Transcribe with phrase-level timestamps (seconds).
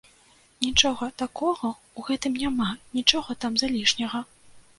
[0.67, 2.69] Нічога такога ў гэтым няма,
[3.01, 4.25] нічога там залішняга.